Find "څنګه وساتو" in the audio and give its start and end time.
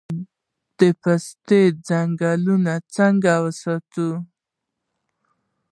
2.95-4.09